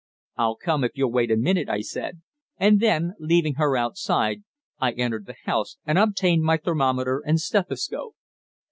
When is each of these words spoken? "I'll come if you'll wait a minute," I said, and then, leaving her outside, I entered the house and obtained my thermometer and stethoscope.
"I'll 0.35 0.55
come 0.55 0.83
if 0.83 0.93
you'll 0.95 1.11
wait 1.11 1.29
a 1.29 1.37
minute," 1.37 1.69
I 1.69 1.81
said, 1.81 2.23
and 2.57 2.79
then, 2.79 3.13
leaving 3.19 3.53
her 3.61 3.77
outside, 3.77 4.43
I 4.79 4.93
entered 4.93 5.27
the 5.27 5.35
house 5.45 5.77
and 5.85 5.99
obtained 5.99 6.41
my 6.41 6.57
thermometer 6.57 7.21
and 7.23 7.39
stethoscope. 7.39 8.15